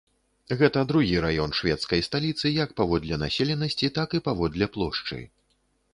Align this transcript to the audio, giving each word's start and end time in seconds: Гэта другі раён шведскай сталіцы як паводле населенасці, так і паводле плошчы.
Гэта 0.61 0.79
другі 0.91 1.17
раён 1.25 1.53
шведскай 1.59 2.01
сталіцы 2.09 2.53
як 2.55 2.73
паводле 2.81 3.15
населенасці, 3.27 3.93
так 3.99 4.09
і 4.21 4.25
паводле 4.29 4.65
плошчы. 4.79 5.25